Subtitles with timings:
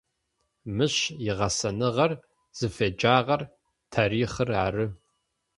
[0.75, 0.95] Мыщ
[1.27, 2.11] игъэсэныгъэр,
[2.57, 3.41] зыфеджагъэр
[3.91, 4.85] тарихъыр ары.